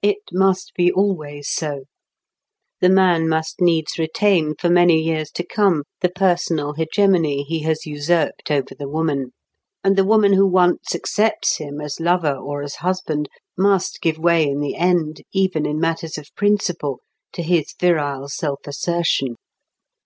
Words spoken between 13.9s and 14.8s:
give way in the